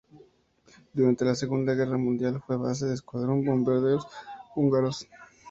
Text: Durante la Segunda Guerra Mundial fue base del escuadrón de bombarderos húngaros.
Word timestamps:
Durante 0.93 1.23
la 1.25 1.35
Segunda 1.35 1.75
Guerra 1.75 1.95
Mundial 1.95 2.41
fue 2.41 2.57
base 2.57 2.85
del 2.85 2.95
escuadrón 2.95 3.43
de 3.43 3.51
bombarderos 3.51 4.07
húngaros. 4.55 5.07